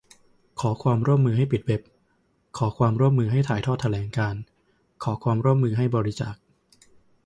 [0.59, 1.81] ขอความร่วมมือให้ปิดเว็บ
[2.57, 4.41] ขอความร่วมมือให้ถ่ายทอดแถลงการณ์
[5.03, 6.35] ขอความร่วมมือให้บริจาค